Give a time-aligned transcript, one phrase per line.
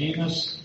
[0.00, 0.62] Amos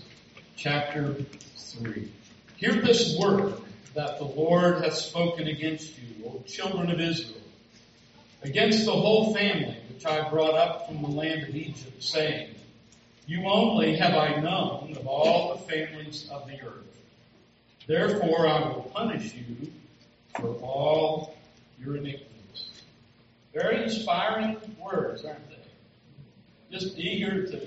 [0.56, 1.14] chapter
[1.58, 2.10] 3.
[2.56, 3.52] Hear this word
[3.94, 7.42] that the Lord hath spoken against you, O children of Israel,
[8.42, 12.54] against the whole family which I brought up from the land of Egypt, saying,
[13.26, 17.02] You only have I known of all the families of the earth.
[17.86, 19.70] Therefore I will punish you
[20.34, 21.36] for all
[21.78, 22.70] your iniquities.
[23.52, 25.56] Very inspiring words, aren't they?
[26.70, 27.66] Just eager to,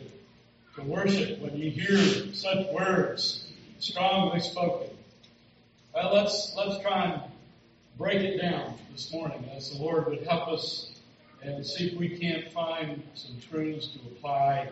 [0.76, 3.48] to worship when you hear such words
[3.80, 4.90] strongly spoken.
[5.94, 7.22] Well, let's let's try and
[7.98, 10.92] break it down this morning as the Lord would help us
[11.42, 14.70] and see if we can't find some truths to apply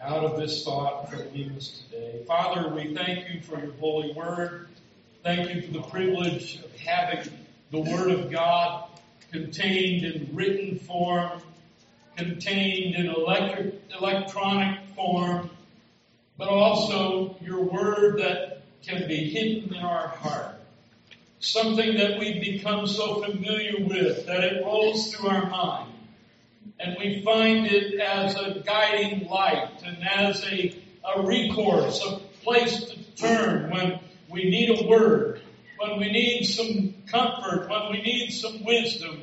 [0.00, 2.22] out of this thought from Amos today.
[2.26, 4.68] Father, we thank you for your holy word.
[5.22, 7.32] Thank you for the privilege of having
[7.70, 8.88] the word of God
[9.32, 11.40] contained in written form,
[12.16, 15.50] contained in electric, electronic form,
[16.36, 20.56] but also your word that can be hidden in our heart.
[21.40, 25.92] Something that we've become so familiar with that it rolls through our mind.
[26.80, 30.76] And we find it as a guiding light and as a,
[31.16, 35.40] a recourse, a place to turn when we need a word,
[35.78, 39.20] when we need some comfort, when we need some wisdom,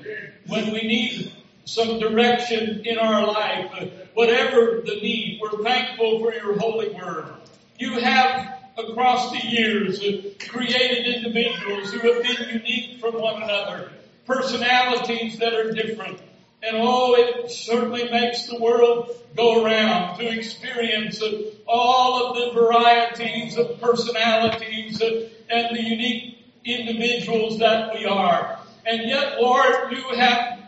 [0.47, 1.31] when we need
[1.65, 7.33] some direction in our life, whatever the need, we're thankful for your holy word.
[7.77, 9.99] You have across the years
[10.47, 13.91] created individuals who have been unique from one another,
[14.25, 16.19] personalities that are different.
[16.63, 21.21] And oh, it certainly makes the world go around to experience
[21.67, 28.59] all of the varieties of personalities and the unique individuals that we are.
[28.85, 30.60] And yet, Lord, you have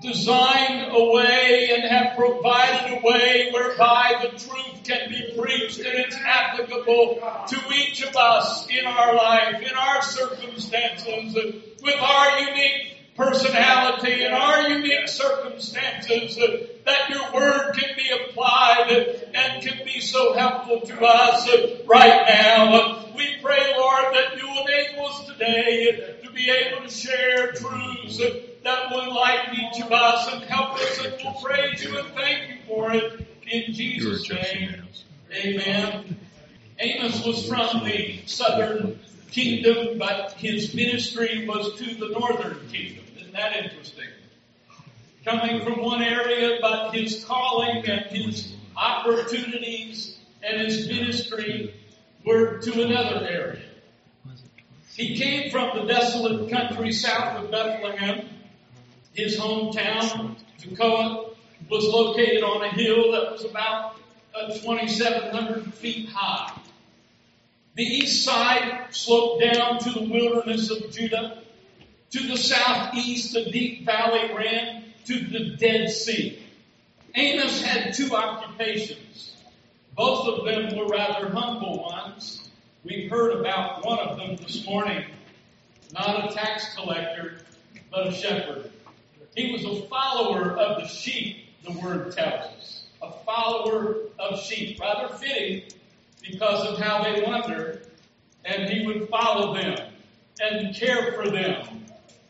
[0.00, 5.94] designed a way and have provided a way whereby the truth can be preached and
[5.98, 11.34] it's applicable to each of us in our life, in our circumstances,
[11.82, 16.36] with our unique personality and our unique circumstances,
[16.84, 18.90] that your word can be applied
[19.34, 21.48] and can be so helpful to us
[21.86, 23.06] right now.
[23.16, 28.20] We pray, Lord, that you enable us today to be able to share truths
[28.66, 32.48] that will enlighten each of us and help us and we'll praise you and thank
[32.48, 34.82] you for it in Jesus' name.
[35.32, 36.18] Amen.
[36.80, 38.98] Amos was from the southern
[39.30, 43.04] kingdom, but his ministry was to the northern kingdom.
[43.16, 44.08] Isn't that interesting?
[45.24, 51.72] Coming from one area, but his calling and his opportunities and his ministry
[52.24, 53.62] were to another area.
[54.96, 58.28] He came from the desolate country south of Bethlehem
[59.16, 61.34] his hometown, Tekoa,
[61.70, 63.96] was located on a hill that was about
[64.34, 66.52] uh, 2,700 feet high.
[67.74, 71.42] The east side sloped down to the wilderness of Judah.
[72.10, 76.42] To the southeast, a deep valley ran to the Dead Sea.
[77.14, 79.34] Amos had two occupations.
[79.96, 82.48] Both of them were rather humble ones.
[82.84, 85.04] We've heard about one of them this morning.
[85.92, 87.38] Not a tax collector,
[87.90, 88.70] but a shepherd.
[89.36, 92.86] He was a follower of the sheep, the word tells us.
[93.02, 94.80] A follower of sheep.
[94.80, 95.64] Rather fitting
[96.22, 97.86] because of how they wandered.
[98.46, 99.92] And he would follow them
[100.40, 101.84] and care for them.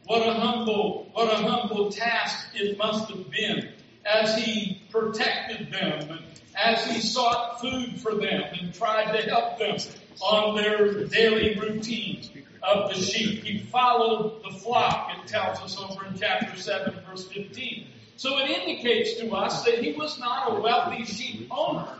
[0.06, 3.70] What a humble, what a humble task it must have been
[4.04, 6.20] as he protected them and
[6.56, 9.76] as he sought food for them and tried to help them
[10.20, 12.30] on their daily routines
[12.62, 13.44] of the sheep.
[13.44, 17.86] He followed the flock, it tells us over in chapter 7, verse 15.
[18.16, 21.98] So it indicates to us that he was not a wealthy sheep owner.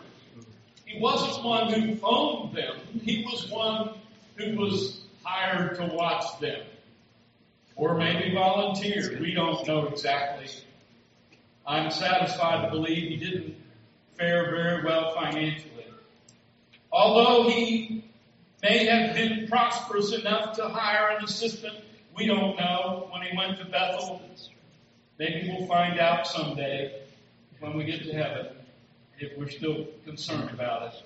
[0.87, 2.77] He wasn't one who owned them.
[3.03, 3.91] He was one
[4.37, 6.62] who was hired to watch them.
[7.75, 9.21] Or maybe volunteered.
[9.21, 10.49] We don't know exactly.
[11.67, 13.56] I'm satisfied to believe he didn't
[14.17, 15.84] fare very well financially.
[16.91, 18.05] Although he
[18.62, 21.76] may have been prosperous enough to hire an assistant.
[22.17, 24.23] We don't know when he went to Bethel.
[25.19, 27.03] Maybe we'll find out someday
[27.61, 28.49] when we get to heaven
[29.19, 31.03] if we're still concerned about it.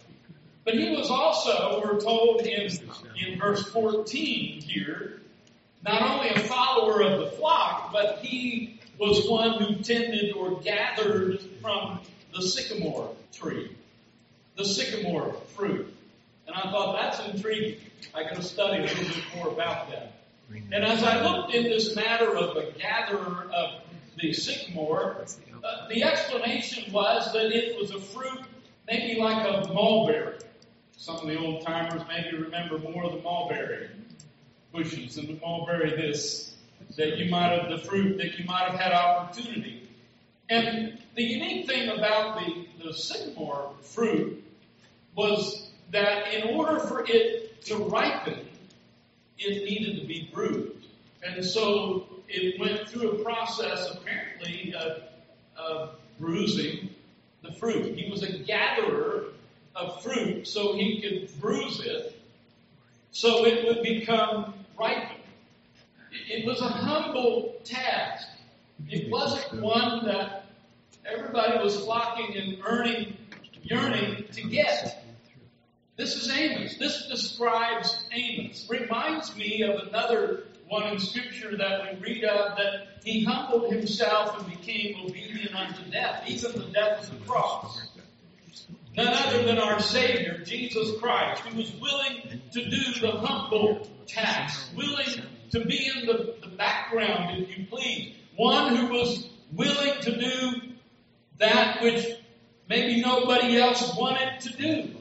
[0.65, 2.71] But he was also, we're told in,
[3.17, 5.21] in verse 14 here,
[5.85, 11.41] not only a follower of the flock, but he was one who tended or gathered
[11.63, 12.01] from
[12.35, 13.75] the sycamore tree,
[14.57, 15.95] the sycamore fruit.
[16.51, 17.79] And I thought, that's intriguing.
[18.13, 20.15] I got to study a little bit more about that.
[20.73, 23.83] And as I looked in this matter of a gatherer of
[24.21, 25.25] the sycamore,
[25.63, 28.41] uh, the explanation was that it was a fruit
[28.89, 30.39] maybe like a mulberry.
[30.97, 33.91] Some of the old timers maybe remember more of the mulberry
[34.73, 36.57] bushes and the mulberry this
[36.97, 39.89] that you might have the fruit that you might have had opportunity.
[40.49, 44.43] And the unique thing about the, the sycamore fruit
[45.15, 48.47] was that in order for it to ripen,
[49.39, 50.87] it needed to be bruised.
[51.23, 55.03] And so it went through a process, apparently, of,
[55.57, 56.91] of bruising
[57.43, 57.97] the fruit.
[57.97, 59.25] He was a gatherer
[59.75, 62.21] of fruit so he could bruise it
[63.13, 65.21] so it would become ripened.
[66.29, 68.29] It was a humble task.
[68.89, 70.47] It wasn't one that
[71.05, 73.17] everybody was flocking and earning,
[73.63, 75.05] yearning to get.
[76.01, 76.79] This is Amos.
[76.79, 78.67] This describes Amos.
[78.71, 84.39] Reminds me of another one in Scripture that we read of that he humbled himself
[84.39, 87.87] and became obedient unto death, even the death of the cross.
[88.97, 94.75] None other than our Savior, Jesus Christ, who was willing to do the humble task,
[94.75, 98.15] willing to be in the, the background, if you please.
[98.37, 100.63] One who was willing to do
[101.37, 102.07] that which
[102.71, 105.00] maybe nobody else wanted to do.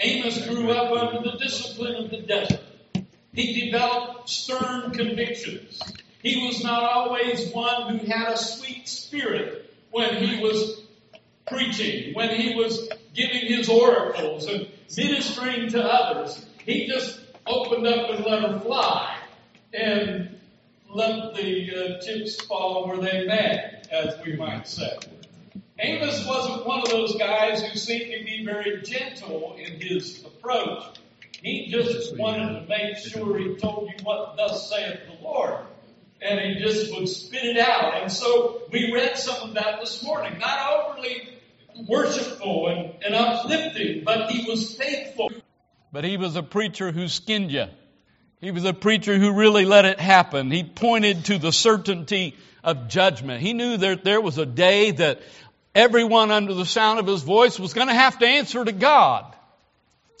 [0.00, 2.60] Amos grew up under the discipline of the desert.
[3.32, 5.80] He developed stern convictions.
[6.22, 10.82] He was not always one who had a sweet spirit when he was
[11.46, 16.46] preaching, when he was giving his oracles and ministering to others.
[16.64, 19.16] He just opened up and let her fly
[19.72, 20.38] and
[20.88, 24.96] let the uh, chips fall where they may, as we might say.
[25.80, 30.98] Amos wasn't one of those guys who seemed to be very gentle in his approach.
[31.40, 35.60] He just wanted to make sure he told you what thus saith the Lord.
[36.20, 38.02] And he just would spit it out.
[38.02, 40.38] And so we read some of that this morning.
[40.40, 41.38] Not overly
[41.86, 45.30] worshipful and, and uplifting, but he was faithful.
[45.92, 47.66] But he was a preacher who skinned you.
[48.40, 50.50] He was a preacher who really let it happen.
[50.50, 53.40] He pointed to the certainty of judgment.
[53.40, 55.20] He knew that there was a day that
[55.78, 59.34] everyone under the sound of his voice was going to have to answer to God.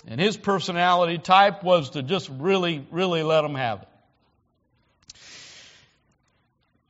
[0.06, 3.88] And his personality type was to just really, really let them have it.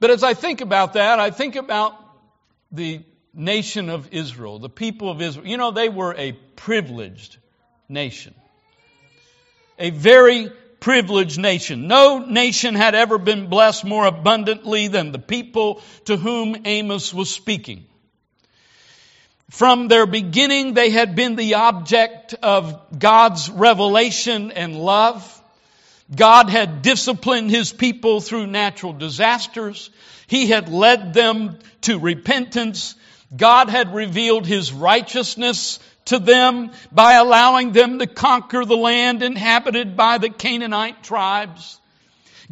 [0.01, 1.97] But as I think about that, I think about
[2.71, 3.01] the
[3.35, 5.47] nation of Israel, the people of Israel.
[5.47, 7.39] You know, they were a privileged
[7.89, 8.35] nation.
[9.79, 11.89] A very privileged nation.
[11.89, 17.31] No nation had ever been blessed more abundantly than the people to whom Amos was
[17.31, 17.87] speaking.
[19.51, 25.35] From their beginning, they had been the object of God's revelation and love.
[26.15, 29.91] God had disciplined His people through natural disasters.
[30.27, 32.95] He had led them to repentance.
[33.35, 39.97] God had revealed His righteousness to them by allowing them to conquer the land inhabited
[39.97, 41.81] by the Canaanite tribes.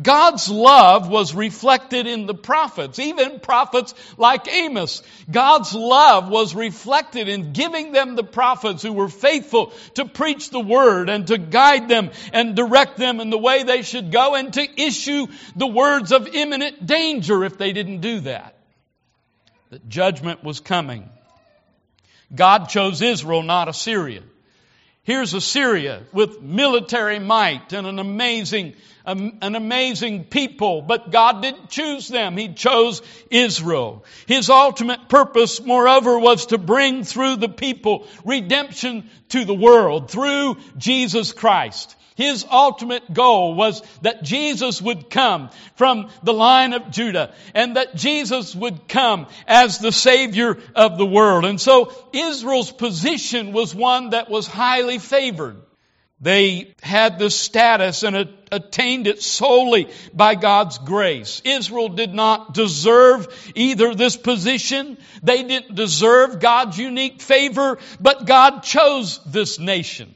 [0.01, 5.03] God's love was reflected in the prophets, even prophets like Amos.
[5.31, 10.61] God's love was reflected in giving them the prophets who were faithful to preach the
[10.61, 14.53] word and to guide them and direct them in the way they should go and
[14.53, 15.27] to issue
[15.57, 18.55] the words of imminent danger if they didn't do that.
[19.71, 21.09] That judgment was coming.
[22.35, 24.23] God chose Israel, not Assyria.
[25.07, 28.75] Here's Assyria with military might and an amazing,
[29.07, 32.37] um, an amazing people, but God didn't choose them.
[32.37, 34.05] He chose Israel.
[34.27, 40.57] His ultimate purpose, moreover, was to bring through the people redemption to the world through
[40.77, 41.95] Jesus Christ.
[42.17, 47.95] His ultimate goal was that Jesus would come from the line of Judah and that
[47.95, 51.45] Jesus would come as the Savior of the world.
[51.45, 55.63] And so Israel's position was one that was highly favored.
[56.19, 61.43] They had this status and attained it solely by God's grace.
[61.45, 64.97] Israel did not deserve either this position.
[65.23, 70.15] They didn't deserve God's unique favor, but God chose this nation.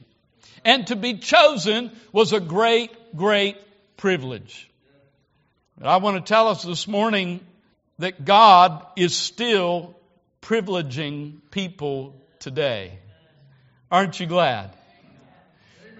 [0.64, 3.56] And to be chosen was a great, great
[3.96, 4.70] privilege.
[5.82, 7.40] I want to tell us this morning
[7.98, 9.96] that God is still
[10.42, 12.98] privileging people today.
[13.90, 14.70] Aren't you glad?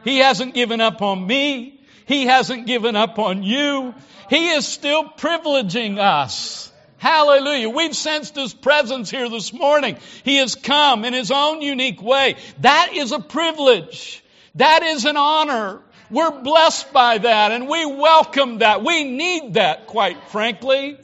[0.04, 1.80] He hasn't given up on me.
[2.06, 3.94] He hasn't given up on you.
[4.28, 6.72] He is still privileging us.
[6.98, 7.70] Hallelujah.
[7.70, 9.96] We've sensed His presence here this morning.
[10.24, 12.36] He has come in His own unique way.
[12.58, 14.22] That is a privilege.
[14.56, 15.80] That is an honor.
[16.10, 18.82] We're blessed by that and we welcome that.
[18.82, 20.98] We need that, quite frankly.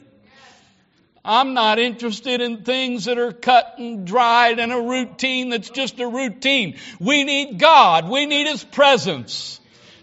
[1.23, 5.99] I'm not interested in things that are cut and dried and a routine that's just
[5.99, 6.77] a routine.
[6.99, 8.09] We need God.
[8.09, 9.59] We need His presence.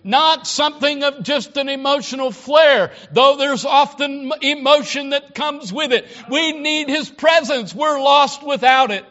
[0.06, 6.06] Not something of just an emotional flare, though there's often emotion that comes with it.
[6.28, 7.74] We need His presence.
[7.74, 9.06] We're lost without it.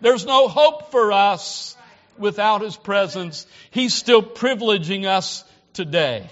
[0.00, 1.76] There's no hope for us
[2.20, 3.46] without His presence.
[3.70, 6.28] He's still privileging us today.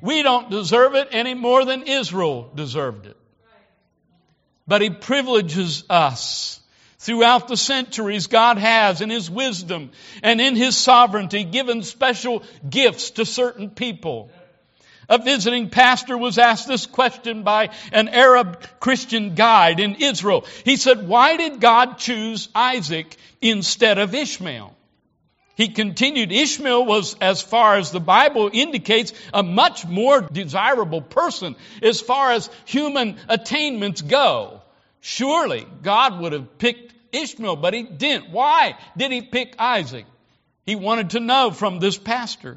[0.00, 3.16] We don't deserve it any more than Israel deserved it.
[4.66, 6.56] But He privileges us.
[6.98, 9.90] Throughout the centuries, God has, in His wisdom
[10.22, 14.30] and in His sovereignty, given special gifts to certain people.
[15.10, 20.46] A visiting pastor was asked this question by an Arab Christian guide in Israel.
[20.64, 24.76] He said, Why did God choose Isaac instead of Ishmael?
[25.56, 31.56] He continued, Ishmael was, as far as the Bible indicates, a much more desirable person
[31.82, 34.62] as far as human attainments go.
[35.00, 38.30] Surely God would have picked Ishmael, but he didn't.
[38.30, 40.06] Why did he pick Isaac?
[40.64, 42.56] He wanted to know from this pastor.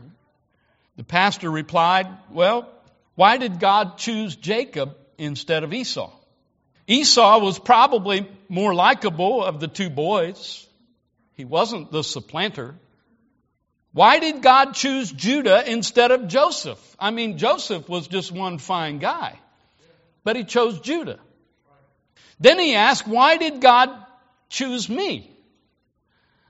[0.95, 2.69] The pastor replied, Well,
[3.15, 6.11] why did God choose Jacob instead of Esau?
[6.87, 10.67] Esau was probably more likable of the two boys.
[11.35, 12.75] He wasn't the supplanter.
[13.93, 16.79] Why did God choose Judah instead of Joseph?
[16.99, 19.39] I mean, Joseph was just one fine guy,
[20.23, 21.19] but he chose Judah.
[22.39, 23.89] Then he asked, Why did God
[24.49, 25.29] choose me?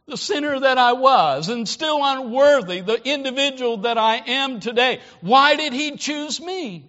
[0.07, 4.99] The sinner that I was and still unworthy, the individual that I am today.
[5.21, 6.85] Why did he choose me?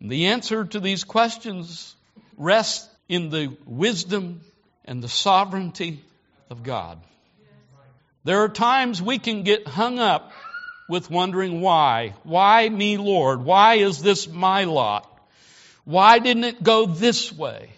[0.00, 1.94] The answer to these questions
[2.36, 4.40] rests in the wisdom
[4.84, 6.02] and the sovereignty
[6.50, 6.98] of God.
[8.24, 10.32] There are times we can get hung up
[10.88, 12.14] with wondering why.
[12.24, 13.44] Why me, Lord?
[13.44, 15.10] Why is this my lot?
[15.84, 17.70] Why didn't it go this way?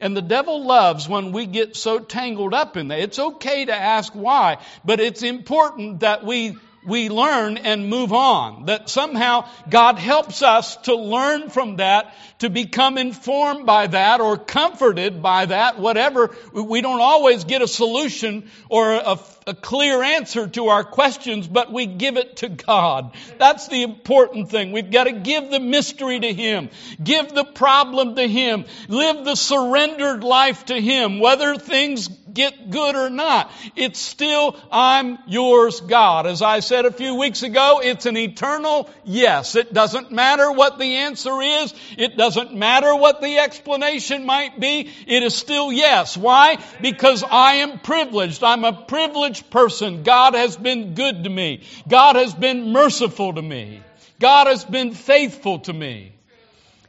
[0.00, 2.98] And the devil loves when we get so tangled up in that.
[2.98, 8.66] It's okay to ask why, but it's important that we we learn and move on.
[8.66, 14.36] That somehow God helps us to learn from that, to become informed by that or
[14.36, 16.34] comforted by that, whatever.
[16.52, 21.72] We don't always get a solution or a, a clear answer to our questions, but
[21.72, 23.14] we give it to God.
[23.38, 24.72] That's the important thing.
[24.72, 26.70] We've got to give the mystery to Him.
[27.02, 28.64] Give the problem to Him.
[28.88, 31.20] Live the surrendered life to Him.
[31.20, 36.26] Whether things get good or not, it's still, I'm yours, God.
[36.26, 39.54] As I said a few weeks ago, it's an eternal yes.
[39.54, 41.74] It doesn't matter what the answer is.
[41.96, 44.90] It doesn't matter what the explanation might be.
[45.06, 46.16] It is still yes.
[46.16, 46.58] Why?
[46.80, 48.42] Because I am privileged.
[48.42, 50.02] I'm a privileged person.
[50.02, 51.62] God has been good to me.
[51.88, 53.82] God has been merciful to me.
[54.20, 56.12] God has been faithful to me.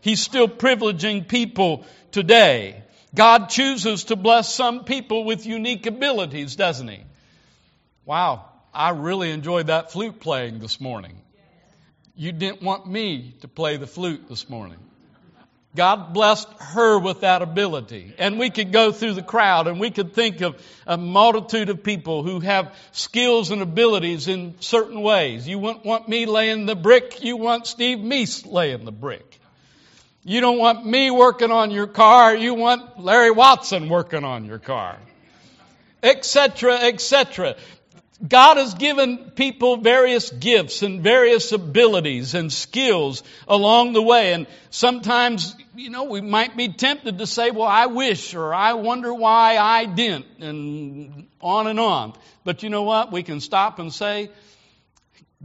[0.02, 2.84] He's still privileging people today.
[3.16, 7.00] God chooses to bless some people with unique abilities, doesn't He?
[8.06, 11.20] Wow, I really enjoyed that flute playing this morning.
[12.16, 14.78] You didn't want me to play the flute this morning.
[15.76, 18.14] God blessed her with that ability.
[18.18, 21.84] And we could go through the crowd and we could think of a multitude of
[21.84, 25.48] people who have skills and abilities in certain ways.
[25.48, 29.40] You wouldn't want me laying the brick, you want Steve Meese laying the brick.
[30.24, 34.60] You don't want me working on your car, you want Larry Watson working on your
[34.60, 34.98] car.
[36.02, 37.56] Etc., etc.
[38.26, 44.32] God has given people various gifts and various abilities and skills along the way.
[44.34, 48.74] And sometimes, you know, we might be tempted to say, well, I wish or I
[48.74, 52.14] wonder why I didn't and on and on.
[52.46, 53.12] But you know what?
[53.12, 54.30] We can stop and say,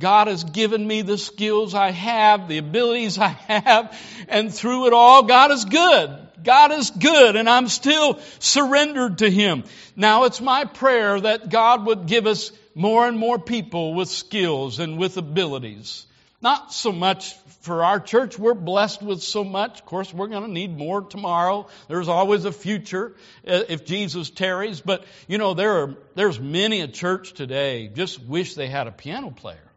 [0.00, 3.96] God has given me the skills I have, the abilities I have,
[4.28, 6.16] and through it all, God is good.
[6.42, 9.64] God is good and I'm still surrendered to Him.
[9.94, 14.78] Now it's my prayer that God would give us more and more people with skills
[14.78, 16.06] and with abilities.
[16.40, 18.38] Not so much for our church.
[18.38, 19.80] We're blessed with so much.
[19.80, 21.68] Of course, we're going to need more tomorrow.
[21.88, 23.12] There's always a future
[23.46, 24.80] uh, if Jesus tarries.
[24.80, 28.92] But, you know, there are, there's many a church today just wish they had a
[28.92, 29.69] piano player.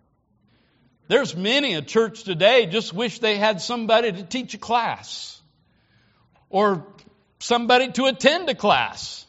[1.08, 5.42] There's many a church today just wish they had somebody to teach a class
[6.50, 6.86] or
[7.40, 9.26] somebody to attend a class.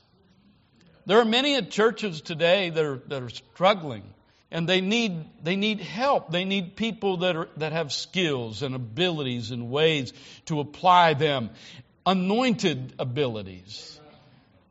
[1.06, 4.04] There are many churches today that are, that are struggling
[4.54, 6.30] and they need, they need help.
[6.30, 10.12] They need people that, are, that have skills and abilities and ways
[10.46, 11.50] to apply them.
[12.06, 13.98] Anointed abilities.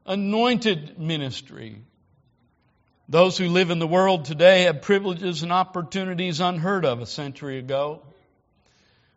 [0.05, 1.81] Anointed ministry.
[3.13, 7.60] Those who live in the world today have privileges and opportunities unheard of a century
[7.60, 8.01] ago.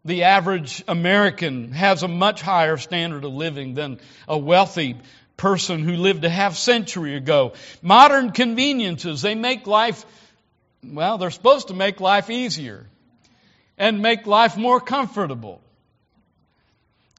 [0.04, 3.98] the average American has a much higher standard of living than
[4.28, 4.96] a wealthy
[5.38, 7.54] person who lived a half century ago.
[7.80, 10.04] Modern conveniences, they make life,
[10.84, 12.86] well, they're supposed to make life easier
[13.78, 15.62] and make life more comfortable.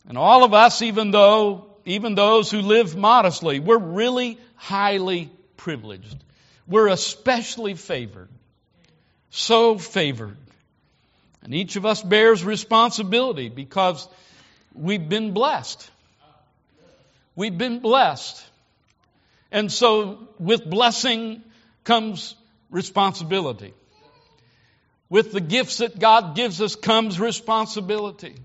[0.08, 6.24] And all of us, even though, even those who live modestly, we're really highly privileged.
[6.68, 8.30] We're especially favored.
[9.30, 10.38] So favored.
[11.44, 14.08] And each of us bears responsibility because
[14.74, 15.90] we've been blessed.
[17.36, 18.44] We've been blessed.
[19.52, 21.42] And so with blessing
[21.84, 22.36] comes
[22.70, 23.74] responsibility.
[25.10, 28.36] With the gifts that God gives us comes responsibility.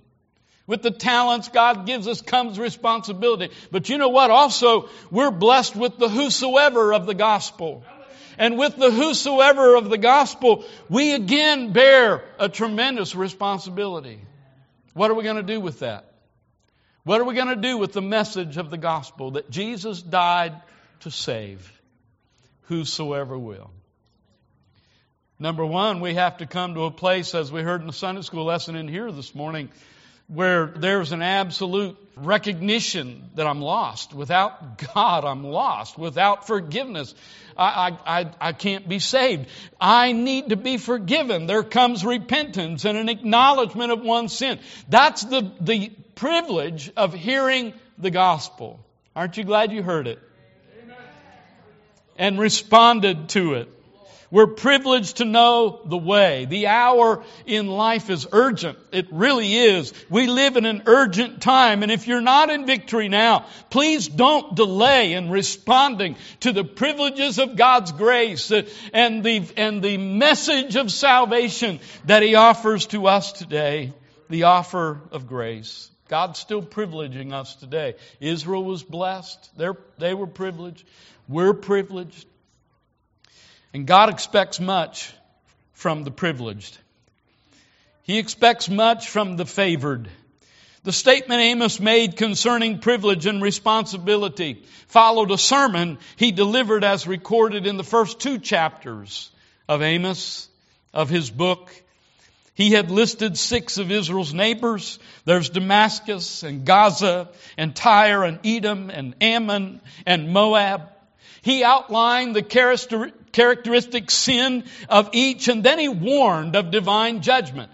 [0.66, 3.52] With the talents God gives us comes responsibility.
[3.72, 4.30] But you know what?
[4.30, 7.84] Also, we're blessed with the whosoever of the gospel.
[8.42, 14.18] And with the whosoever of the gospel, we again bear a tremendous responsibility.
[14.94, 16.12] What are we going to do with that?
[17.04, 20.60] What are we going to do with the message of the gospel that Jesus died
[21.02, 21.70] to save
[22.62, 23.70] whosoever will?
[25.38, 28.22] Number one, we have to come to a place, as we heard in the Sunday
[28.22, 29.70] school lesson in here this morning,
[30.28, 34.14] where there's an absolute recognition that I'm lost.
[34.14, 35.98] Without God, I'm lost.
[35.98, 37.14] Without forgiveness,
[37.56, 39.48] I, I, I, can't be saved.
[39.80, 41.46] I need to be forgiven.
[41.46, 44.58] There comes repentance and an acknowledgement of one's sin.
[44.88, 48.80] That's the, the privilege of hearing the gospel.
[49.14, 50.18] Aren't you glad you heard it?
[52.16, 53.68] And responded to it.
[54.32, 56.46] We're privileged to know the way.
[56.46, 58.78] The hour in life is urgent.
[58.90, 59.92] It really is.
[60.08, 61.82] We live in an urgent time.
[61.82, 67.38] And if you're not in victory now, please don't delay in responding to the privileges
[67.38, 68.50] of God's grace
[68.94, 73.92] and the, and the message of salvation that He offers to us today.
[74.30, 75.90] The offer of grace.
[76.08, 77.96] God's still privileging us today.
[78.18, 79.50] Israel was blessed.
[79.58, 80.86] They're, they were privileged.
[81.28, 82.26] We're privileged.
[83.74, 85.12] And God expects much
[85.72, 86.78] from the privileged.
[88.02, 90.08] He expects much from the favored.
[90.84, 97.66] The statement Amos made concerning privilege and responsibility followed a sermon he delivered as recorded
[97.66, 99.30] in the first two chapters
[99.68, 100.48] of Amos,
[100.92, 101.72] of his book.
[102.54, 104.98] He had listed six of Israel's neighbors.
[105.24, 110.91] There's Damascus and Gaza and Tyre and Edom and Ammon and Moab.
[111.42, 117.70] He outlined the characteristic sin of each and then he warned of divine judgment.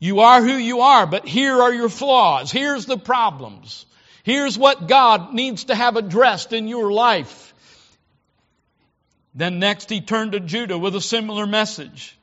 [0.00, 2.50] You are who you are, but here are your flaws.
[2.50, 3.84] Here's the problems.
[4.22, 7.52] Here's what God needs to have addressed in your life.
[9.34, 12.16] Then next he turned to Judah with a similar message.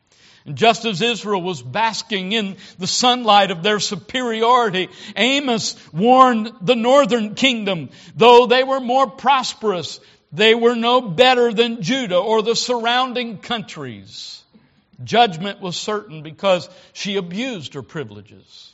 [0.46, 6.76] And just as Israel was basking in the sunlight of their superiority, Amos warned the
[6.76, 10.00] northern kingdom, though they were more prosperous,
[10.36, 14.44] they were no better than Judah or the surrounding countries.
[15.04, 18.72] Judgment was certain because she abused her privileges.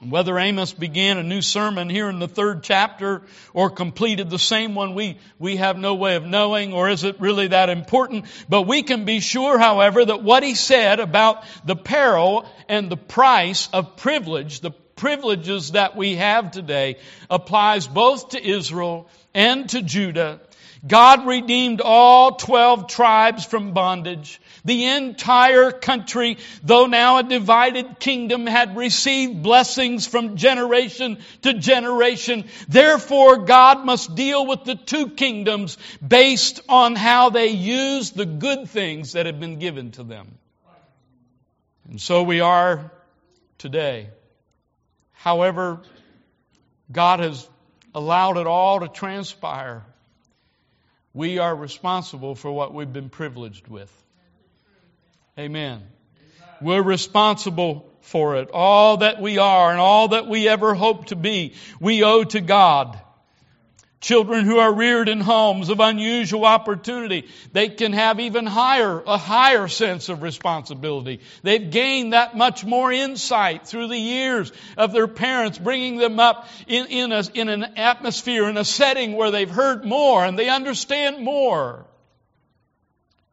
[0.00, 4.76] Whether Amos began a new sermon here in the third chapter or completed the same
[4.76, 8.26] one, we, we have no way of knowing, or is it really that important?
[8.48, 12.96] But we can be sure, however, that what he said about the peril and the
[12.96, 19.82] price of privilege, the privileges that we have today, applies both to Israel and to
[19.82, 20.40] Judah.
[20.84, 24.40] God redeemed all 12 tribes from bondage.
[24.64, 32.46] The entire country, though now a divided kingdom, had received blessings from generation to generation.
[32.68, 38.68] Therefore, God must deal with the two kingdoms based on how they use the good
[38.68, 40.36] things that have been given to them.
[41.88, 42.90] And so we are
[43.56, 44.10] today.
[45.12, 45.80] However,
[46.90, 47.48] God has
[47.94, 49.84] allowed it all to transpire.
[51.14, 53.92] We are responsible for what we've been privileged with.
[55.38, 55.82] Amen.
[56.60, 58.50] We're responsible for it.
[58.52, 62.40] All that we are and all that we ever hope to be, we owe to
[62.40, 62.98] God.
[64.00, 69.18] Children who are reared in homes of unusual opportunity, they can have even higher, a
[69.18, 71.18] higher sense of responsibility.
[71.42, 76.48] They've gained that much more insight through the years of their parents bringing them up
[76.68, 80.48] in, in, a, in an atmosphere, in a setting where they've heard more and they
[80.48, 81.84] understand more.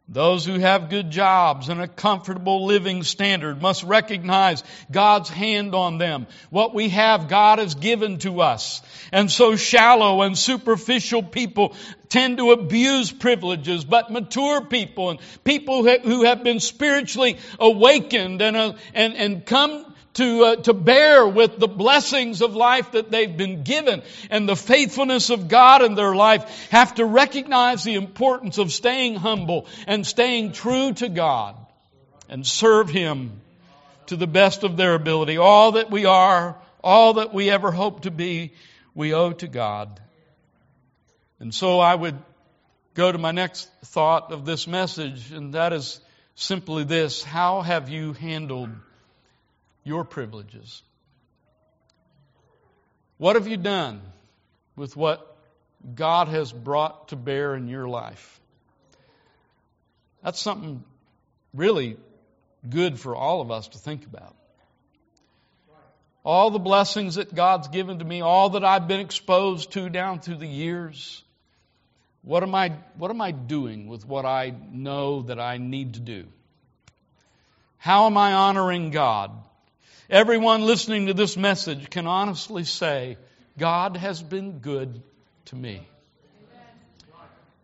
[0.08, 5.98] Those who have good jobs and a comfortable living standard must recognize God's hand on
[5.98, 6.28] them.
[6.52, 8.84] What we have, God has given to us.
[9.12, 11.76] And so shallow and superficial people
[12.08, 18.56] tend to abuse privileges, but mature people and people who have been spiritually awakened and,
[18.56, 23.38] uh, and, and come to, uh, to bear with the blessings of life that they've
[23.38, 28.58] been given and the faithfulness of God in their life have to recognize the importance
[28.58, 31.56] of staying humble and staying true to God
[32.30, 33.42] and serve Him
[34.08, 35.38] to the best of their ability.
[35.38, 38.54] All that we are, all that we ever hope to be,
[38.94, 40.00] we owe to God.
[41.40, 42.18] And so I would
[42.94, 46.00] go to my next thought of this message, and that is
[46.36, 47.22] simply this.
[47.22, 48.70] How have you handled
[49.86, 50.84] your privileges?
[53.18, 54.02] What have you done
[54.76, 55.38] with what
[55.94, 58.42] God has brought to bear in your life?
[60.22, 60.84] That's something
[61.54, 61.98] really
[62.68, 64.36] good for all of us to think about.
[66.26, 70.20] All the blessings that God's given to me, all that I've been exposed to down
[70.20, 71.24] through the years.
[72.24, 76.00] What am I, what am I doing with what I know that I need to
[76.00, 76.26] do?
[77.78, 79.30] How am I honoring God?
[80.10, 83.18] Everyone listening to this message can honestly say,
[83.58, 85.02] God has been good
[85.46, 85.88] to me.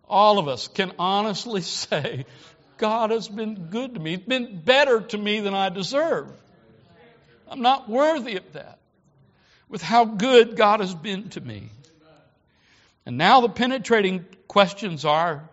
[0.10, 2.26] All of us can honestly say,
[2.78, 4.12] God has been good to me.
[4.16, 6.32] He's been better to me than I deserve.
[7.48, 8.80] I'm not worthy of that.
[9.70, 11.70] With how good God has been to me.
[13.06, 15.48] And now the penetrating questions are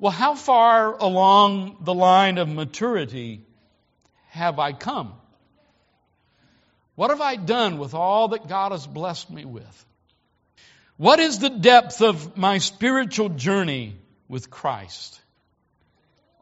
[0.00, 3.42] well, how far along the line of maturity
[4.30, 5.14] have I come?
[6.94, 9.86] What have I done with all that God has blessed me with?
[10.96, 13.96] What is the depth of my spiritual journey
[14.28, 15.20] with Christ?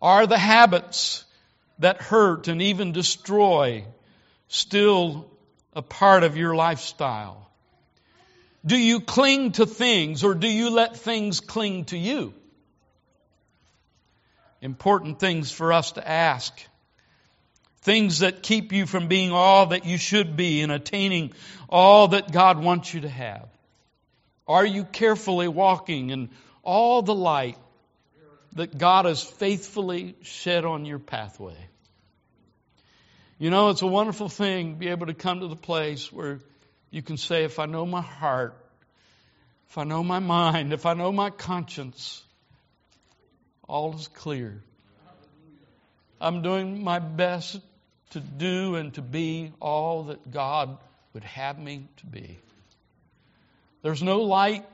[0.01, 1.25] Are the habits
[1.79, 3.85] that hurt and even destroy
[4.49, 5.31] still
[5.75, 7.51] a part of your lifestyle?
[8.65, 12.35] Do you cling to things or do you let things cling to you?
[14.61, 16.63] Important things for us to ask.
[17.83, 21.33] Things that keep you from being all that you should be and attaining
[21.69, 23.49] all that God wants you to have.
[24.47, 26.31] Are you carefully walking in
[26.63, 27.59] all the light
[28.53, 31.57] that God has faithfully shed on your pathway?
[33.39, 36.41] You know, it's a wonderful thing to be able to come to the place where
[36.93, 38.57] you can say, if I know my heart,
[39.69, 42.23] if I know my mind, if I know my conscience,
[43.67, 44.63] all is clear.
[46.21, 47.61] I'm doing my best
[48.13, 50.79] to do and to be all that God
[51.13, 52.39] would have me to be.
[53.83, 54.65] There's no light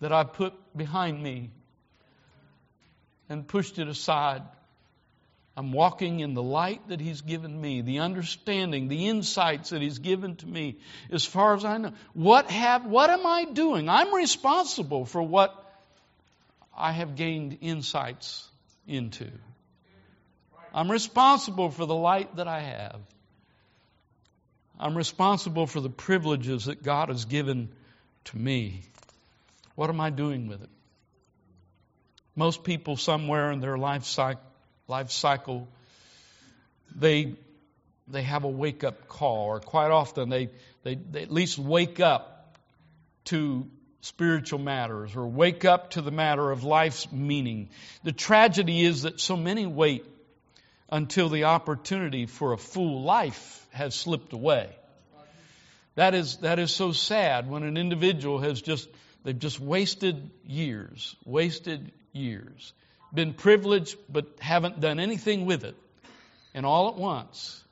[0.00, 1.50] that I put behind me
[3.28, 4.42] and pushed it aside.
[5.56, 9.98] I'm walking in the light that He's given me, the understanding, the insights that He's
[9.98, 10.76] given to me,
[11.10, 11.92] as far as I know.
[12.14, 13.88] What have what am I doing?
[13.88, 15.54] I'm responsible for what
[16.76, 18.48] I have gained insights
[18.86, 19.30] into.
[20.74, 23.00] I'm responsible for the light that I have.
[24.80, 27.68] I'm responsible for the privileges that God has given
[28.24, 28.82] to me.
[29.74, 30.70] What am I doing with it?
[32.34, 35.68] Most people, somewhere in their life cycle,
[36.94, 37.34] they,
[38.08, 40.48] they have a wake up call, or quite often they,
[40.82, 42.56] they, they at least wake up
[43.26, 43.66] to
[44.00, 47.68] spiritual matters or wake up to the matter of life's meaning.
[48.02, 50.06] The tragedy is that so many wait
[50.92, 54.68] until the opportunity for a full life has slipped away.
[55.94, 58.88] That is, that is so sad when an individual has just,
[59.24, 62.74] they've just wasted years, wasted years,
[63.12, 65.74] been privileged but haven't done anything with it.
[66.54, 67.64] And all at once,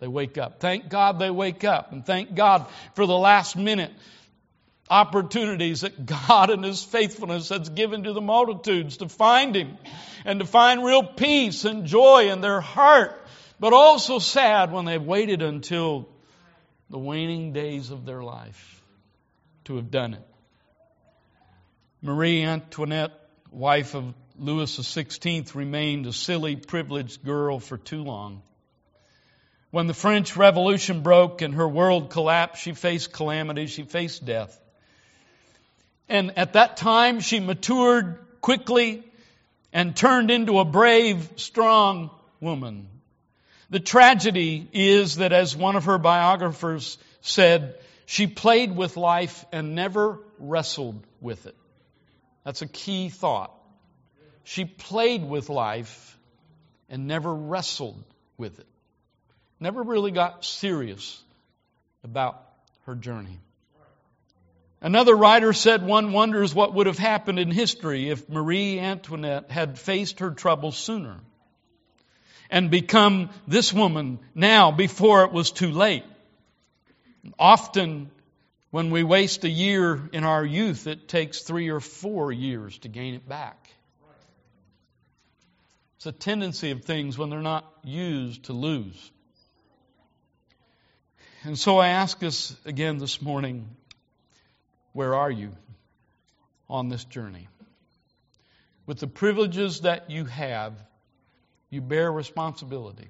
[0.00, 0.60] they wake up.
[0.60, 1.92] Thank God they wake up.
[1.92, 3.92] And thank God for the last minute
[4.90, 9.78] opportunities that God in His faithfulness has given to the multitudes to find Him
[10.24, 13.20] and to find real peace and joy in their heart,
[13.58, 16.08] but also sad when they've waited until
[16.90, 18.82] the waning days of their life
[19.64, 20.26] to have done it.
[22.02, 23.12] Marie Antoinette,
[23.50, 28.42] wife of Louis XVI, remained a silly, privileged girl for too long.
[29.70, 34.60] When the French Revolution broke and her world collapsed, she faced calamity, she faced death.
[36.08, 39.02] And at that time, she matured quickly
[39.72, 42.88] and turned into a brave, strong woman.
[43.70, 49.74] The tragedy is that, as one of her biographers said, she played with life and
[49.74, 51.56] never wrestled with it.
[52.44, 53.52] That's a key thought.
[54.44, 56.18] she played with life
[56.90, 58.04] and never wrestled
[58.36, 58.66] with it.
[59.58, 61.22] Never really got serious
[62.02, 62.40] about
[62.84, 63.38] her journey.
[64.84, 69.78] Another writer said one wonders what would have happened in history if Marie Antoinette had
[69.78, 71.20] faced her troubles sooner
[72.50, 76.04] and become this woman now before it was too late.
[77.38, 78.10] Often,
[78.72, 82.88] when we waste a year in our youth, it takes three or four years to
[82.88, 83.70] gain it back.
[85.96, 89.10] It's a tendency of things when they're not used to lose.
[91.42, 93.66] And so I ask us again this morning
[94.94, 95.50] where are you
[96.70, 97.48] on this journey?
[98.86, 100.74] With the privileges that you have,
[101.68, 103.08] you bear responsibility.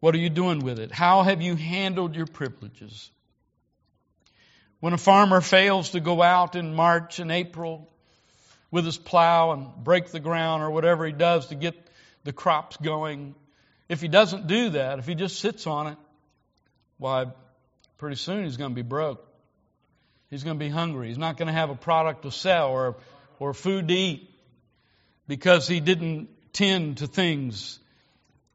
[0.00, 0.92] What are you doing with it?
[0.92, 3.10] How have you handled your privileges?
[4.80, 7.90] When a farmer fails to go out in March and April
[8.70, 11.74] with his plow and break the ground or whatever he does to get
[12.22, 13.34] the crops going,
[13.88, 15.98] if he doesn't do that, if he just sits on it,
[16.98, 17.26] why,
[17.96, 19.27] pretty soon he's going to be broke.
[20.30, 21.08] He's going to be hungry.
[21.08, 22.96] He's not going to have a product to sell or,
[23.38, 24.30] or food to eat
[25.26, 27.78] because he didn't tend to things.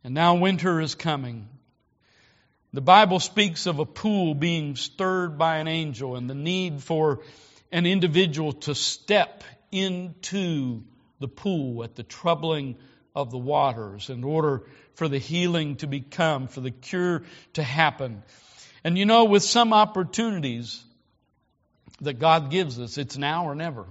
[0.04, 1.48] And now winter is coming.
[2.74, 7.22] The Bible speaks of a pool being stirred by an angel and the need for
[7.72, 10.84] an individual to step into
[11.20, 12.78] the pool at the troubling
[13.16, 14.64] of the waters in order
[14.96, 18.24] for the healing to become, for the cure to happen.
[18.84, 20.84] And you know, with some opportunities,
[22.04, 22.98] that God gives us.
[22.98, 23.86] It's now or never.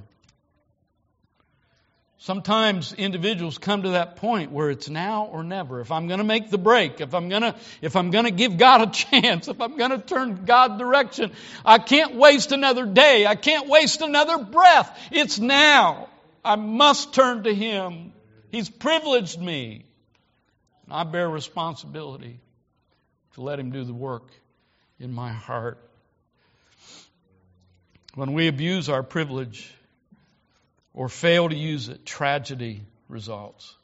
[2.23, 5.81] Sometimes individuals come to that point where it's now or never.
[5.81, 8.31] If I'm going to make the break, if I'm going to, if I'm going to
[8.31, 11.33] give God a chance, if I'm going to turn God direction,
[11.65, 13.27] I can't waste another day.
[13.27, 14.97] I can't waste another breath.
[15.11, 16.09] It's now.
[16.45, 18.13] I must turn to Him.
[18.53, 19.85] He's privileged me.
[20.89, 22.39] I bear responsibility
[23.35, 24.31] to let Him do the work
[25.01, 25.79] in my heart.
[28.15, 29.73] When we abuse our privilege
[30.93, 33.75] or fail to use it, tragedy results.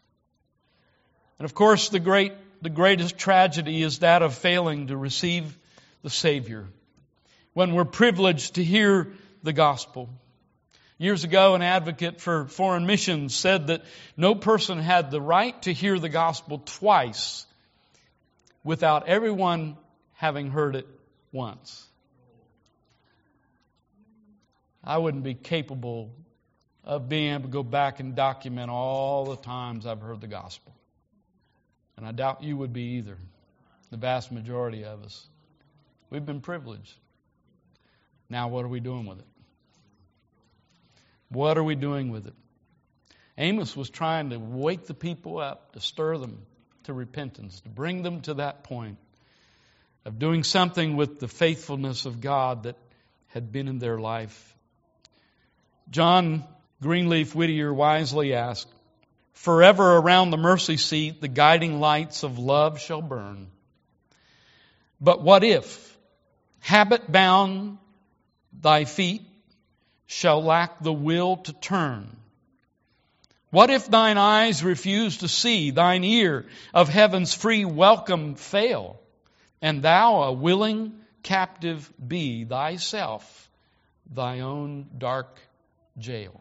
[1.38, 5.56] And of course, the great, the greatest tragedy is that of failing to receive
[6.02, 6.66] the Savior.
[7.54, 9.12] When we're privileged to hear
[9.42, 10.10] the gospel.
[10.98, 13.82] Years ago, an advocate for foreign missions said that
[14.16, 17.46] no person had the right to hear the gospel twice
[18.62, 19.78] without everyone
[20.14, 20.86] having heard it
[21.32, 21.87] once.
[24.82, 26.14] I wouldn't be capable
[26.84, 30.74] of being able to go back and document all the times I've heard the gospel.
[31.96, 33.18] And I doubt you would be either,
[33.90, 35.26] the vast majority of us.
[36.10, 36.94] We've been privileged.
[38.30, 39.26] Now, what are we doing with it?
[41.28, 42.34] What are we doing with it?
[43.36, 46.38] Amos was trying to wake the people up, to stir them
[46.84, 48.96] to repentance, to bring them to that point
[50.04, 52.76] of doing something with the faithfulness of God that
[53.26, 54.56] had been in their life.
[55.90, 56.44] John
[56.82, 58.72] Greenleaf Whittier wisely asked,
[59.32, 63.48] Forever around the mercy seat the guiding lights of love shall burn.
[65.00, 65.96] But what if,
[66.60, 67.78] habit bound,
[68.52, 69.22] thy feet
[70.06, 72.16] shall lack the will to turn?
[73.50, 79.00] What if thine eyes refuse to see, thine ear of heaven's free welcome fail,
[79.62, 83.50] and thou a willing captive be thyself,
[84.10, 85.38] thy own dark
[85.98, 86.40] jail.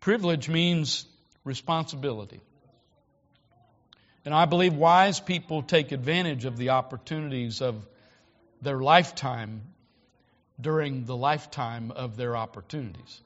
[0.00, 1.04] Privilege means
[1.44, 2.40] responsibility.
[4.24, 7.86] And I believe wise people take advantage of the opportunities of
[8.60, 9.62] their lifetime
[10.60, 13.20] during the lifetime of their opportunities.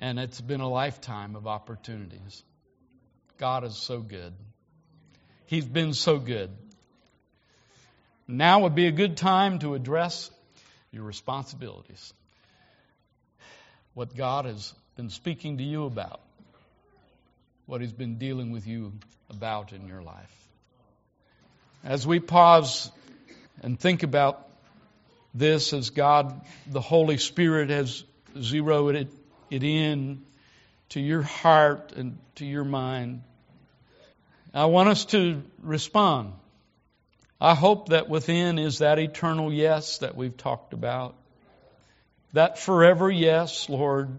[0.00, 2.42] And it's been a lifetime of opportunities.
[3.38, 4.32] God is so good.
[5.46, 6.50] He's been so good.
[8.26, 10.30] Now would be a good time to address
[10.92, 12.12] your responsibilities.
[13.94, 16.20] What God has been speaking to you about.
[17.66, 18.92] What He's been dealing with you
[19.28, 20.48] about in your life.
[21.84, 22.90] As we pause
[23.62, 24.46] and think about
[25.32, 28.04] this as God, the Holy Spirit, has
[28.40, 29.08] zeroed it,
[29.50, 30.22] it in
[30.90, 33.22] to your heart and to your mind,
[34.52, 36.32] I want us to respond.
[37.40, 41.16] I hope that within is that eternal yes that we've talked about.
[42.34, 44.10] That forever yes, Lord.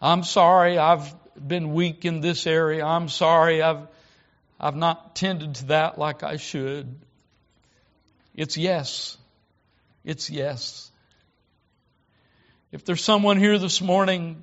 [0.00, 2.84] I'm sorry I've been weak in this area.
[2.84, 3.86] I'm sorry I've,
[4.58, 6.98] I've not tended to that like I should.
[8.34, 9.16] It's yes.
[10.04, 10.90] It's yes.
[12.72, 14.42] If there's someone here this morning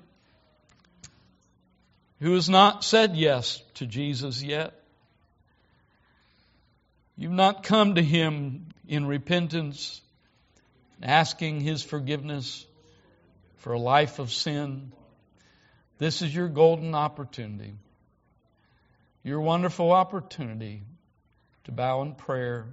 [2.21, 4.73] who has not said yes to Jesus yet,
[7.17, 10.01] you've not come to Him in repentance,
[11.01, 12.65] asking His forgiveness
[13.57, 14.91] for a life of sin,
[15.97, 17.73] this is your golden opportunity,
[19.23, 20.81] your wonderful opportunity
[21.63, 22.65] to bow in prayer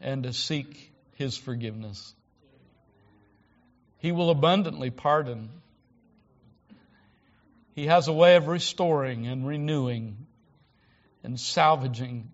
[0.00, 2.14] and to seek His forgiveness.
[3.98, 5.48] He will abundantly pardon.
[7.76, 10.26] He has a way of restoring and renewing
[11.22, 12.31] and salvaging.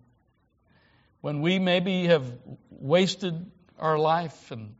[1.21, 2.31] When we maybe have
[2.69, 4.75] wasted our life and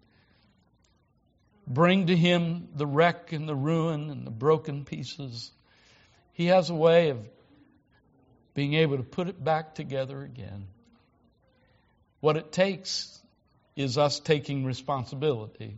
[1.68, 5.52] bring to Him the wreck and the ruin and the broken pieces,
[6.34, 7.20] He has a way of
[8.54, 10.68] being able to put it back together again.
[12.22, 13.22] What it takes
[13.76, 15.78] is us taking responsibility.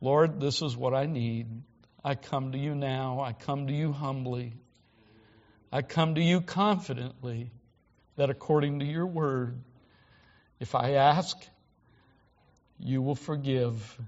[0.00, 1.46] Lord, this is what I need.
[2.02, 3.20] I come to you now.
[3.20, 4.52] I come to you humbly.
[5.72, 7.50] I come to you confidently
[8.16, 9.58] that according to your word,
[10.60, 11.36] if I ask,
[12.78, 13.98] you will forgive.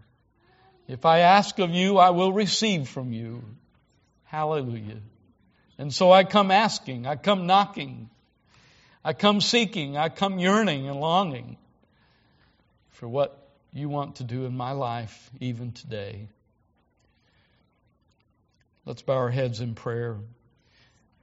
[0.89, 3.43] If I ask of you, I will receive from you.
[4.25, 5.01] Hallelujah.
[5.79, 8.09] And so I come asking, I come knocking,
[9.05, 11.59] I come seeking, I come yearning and longing
[12.91, 16.29] for what you want to do in my life even today.
[18.87, 20.17] Let's bow our heads in prayer.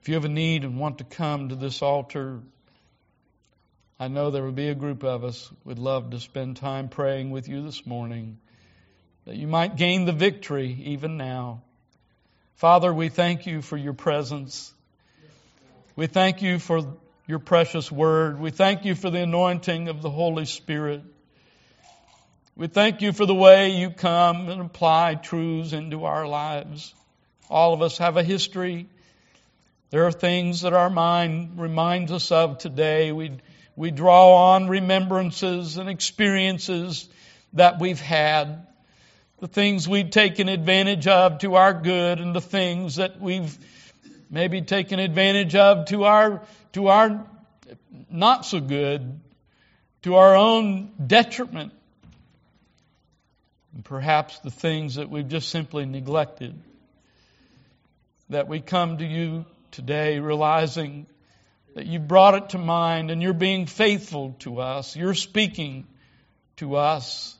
[0.01, 2.41] If you have a need and want to come to this altar,
[4.03, 7.31] I know there will be a group of us would love to spend time praying
[7.31, 8.37] with you this morning
[9.23, 11.61] that you might gain the victory even now.
[12.55, 14.73] Father, we thank you for your presence.
[15.95, 18.41] We thank you for your precious word.
[18.41, 21.01] We thank you for the anointing of the Holy Spirit.
[22.57, 26.93] We thank you for the way you come and apply truths into our lives.
[27.49, 28.89] All of us have a history.
[29.91, 33.13] There are things that our mind reminds us of today.
[33.13, 33.37] We,
[33.75, 37.07] we draw on remembrances and experiences
[37.53, 38.67] that we've had.
[39.39, 43.57] The things we've taken advantage of to our good and the things that we've
[44.29, 47.25] maybe taken advantage of to our, to our
[48.09, 49.19] not so good,
[50.03, 51.73] to our own detriment
[53.73, 56.53] and perhaps the things that we've just simply neglected.
[58.29, 61.07] That we come to you today realizing
[61.75, 64.95] that you brought it to mind and you're being faithful to us.
[64.95, 65.87] You're speaking
[66.57, 67.35] to us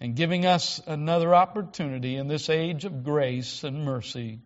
[0.00, 4.40] and giving us another opportunity in this age of grace and mercy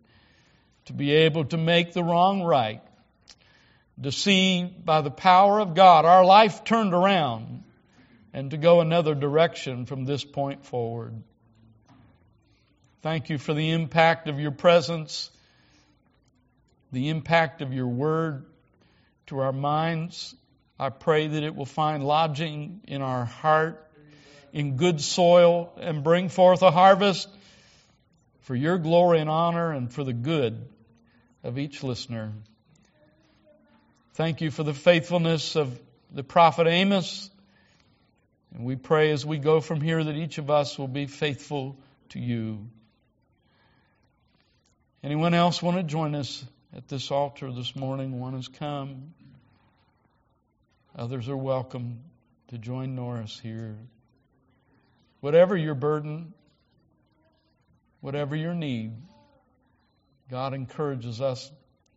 [0.85, 2.81] to be able to make the wrong right,
[4.01, 7.63] to see by the power of God our life turned around
[8.33, 11.21] and to go another direction from this point forward.
[13.03, 15.29] Thank you for the impact of your presence,
[16.91, 18.45] the impact of your word
[19.27, 20.35] to our minds.
[20.79, 23.87] I pray that it will find lodging in our heart,
[24.51, 27.29] in good soil, and bring forth a harvest
[28.41, 30.67] for your glory and honor and for the good
[31.43, 32.33] of each listener.
[34.13, 35.79] Thank you for the faithfulness of
[36.11, 37.29] the prophet Amos
[38.53, 41.77] and we pray as we go from here that each of us will be faithful
[42.09, 42.69] to you.
[45.03, 48.19] Anyone else want to join us at this altar this morning?
[48.19, 49.13] One has come.
[50.95, 51.99] Others are welcome
[52.49, 53.75] to join Norris here.
[55.19, 56.33] Whatever your burden,
[58.01, 58.91] whatever your need,
[60.29, 61.51] God encourages us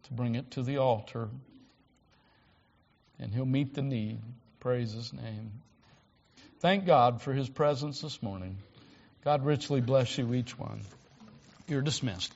[0.04, 1.28] to bring it to the altar.
[3.18, 4.20] And He'll meet the need.
[4.60, 5.62] Praise His name.
[6.64, 8.56] Thank God for his presence this morning.
[9.22, 10.80] God richly bless you, each one.
[11.68, 12.34] You're dismissed.